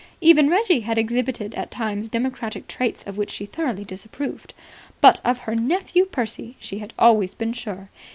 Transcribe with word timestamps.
Even 0.19 0.49
Reggie 0.49 0.79
had 0.79 0.97
exhibited 0.97 1.53
at 1.53 1.69
times 1.69 2.09
democratic 2.09 2.67
traits 2.67 3.03
of 3.03 3.17
which 3.17 3.29
she 3.29 3.45
thoroughly 3.45 3.83
disapproved. 3.83 4.51
But 4.99 5.19
of 5.23 5.37
her 5.41 5.53
nephew 5.53 6.05
Percy 6.07 6.55
she 6.59 6.79
had 6.79 6.91
always 6.97 7.35
been 7.35 7.53
sure. 7.53 7.91